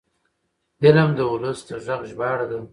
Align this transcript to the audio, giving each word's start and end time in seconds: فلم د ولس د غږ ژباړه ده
فلم 0.79 1.09
د 1.17 1.19
ولس 1.31 1.59
د 1.67 1.71
غږ 1.85 2.01
ژباړه 2.09 2.45
ده 2.49 2.57